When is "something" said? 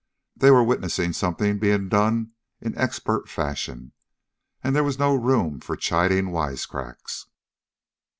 1.13-1.59